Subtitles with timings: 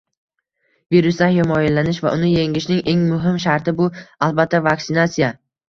[0.95, 3.89] Virusdan himoyalanish va uni yengishning eng muhim sharti– bu
[4.31, 5.35] albatta vaksinatsiya.